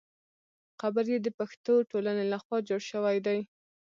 [0.81, 3.39] قبر یې د پښتو ټولنې له خوا جوړ شوی دی.